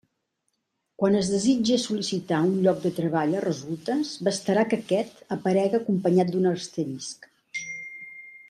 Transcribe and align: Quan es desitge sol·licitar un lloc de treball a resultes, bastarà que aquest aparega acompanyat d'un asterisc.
Quan 1.01 1.17
es 1.17 1.27
desitge 1.33 1.77
sol·licitar 1.83 2.39
un 2.47 2.55
lloc 2.67 2.81
de 2.87 2.91
treball 3.01 3.37
a 3.41 3.45
resultes, 3.45 4.15
bastarà 4.29 4.67
que 4.73 4.81
aquest 4.83 5.23
aparega 5.37 5.83
acompanyat 5.85 6.33
d'un 6.33 6.53
asterisc. 6.55 7.31